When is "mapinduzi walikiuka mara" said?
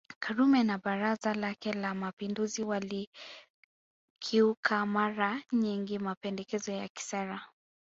1.95-5.41